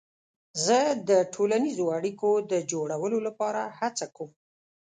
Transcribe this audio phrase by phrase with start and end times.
[0.65, 0.77] زه
[1.09, 4.31] د ټولنیزو اړیکو د جوړولو لپاره هڅه کوم.